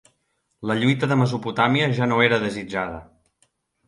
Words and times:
La 0.69 0.77
lluita 0.77 1.09
de 1.11 1.17
Mesopotàmia 1.21 1.89
ja 1.99 2.07
no 2.13 2.17
era 2.29 2.39
desitjada. 2.45 2.99